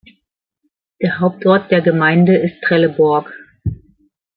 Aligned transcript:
Der 0.99 1.19
Hauptort 1.19 1.69
der 1.69 1.81
Gemeinde 1.83 2.35
ist 2.35 2.59
Trelleborg. 2.63 3.31